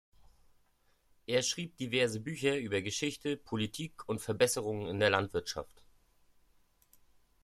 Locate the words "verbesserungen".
4.19-4.87